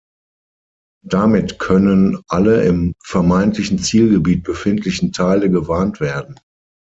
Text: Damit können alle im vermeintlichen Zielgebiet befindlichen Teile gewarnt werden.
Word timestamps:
Damit 1.05 1.59
können 1.59 2.23
alle 2.27 2.63
im 2.65 2.95
vermeintlichen 3.03 3.77
Zielgebiet 3.77 4.41
befindlichen 4.43 5.11
Teile 5.11 5.51
gewarnt 5.51 5.99
werden. 5.99 6.39